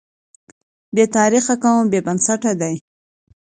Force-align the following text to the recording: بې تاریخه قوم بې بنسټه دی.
بې 0.95 1.03
تاریخه 1.15 1.53
قوم 1.63 1.83
بې 1.91 1.99
بنسټه 2.05 2.51
دی. 2.61 2.75